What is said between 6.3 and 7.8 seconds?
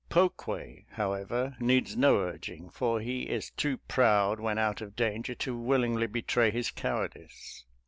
his cowardice.